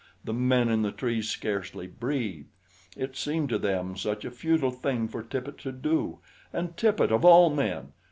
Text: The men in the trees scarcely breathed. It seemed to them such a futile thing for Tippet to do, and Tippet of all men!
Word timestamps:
The 0.23 0.33
men 0.33 0.67
in 0.67 0.81
the 0.81 0.91
trees 0.91 1.29
scarcely 1.29 1.85
breathed. 1.85 2.49
It 2.97 3.15
seemed 3.15 3.49
to 3.49 3.59
them 3.59 3.95
such 3.95 4.25
a 4.25 4.31
futile 4.31 4.71
thing 4.71 5.07
for 5.07 5.21
Tippet 5.21 5.59
to 5.59 5.71
do, 5.71 6.17
and 6.51 6.75
Tippet 6.75 7.11
of 7.11 7.23
all 7.23 7.51
men! 7.51 7.89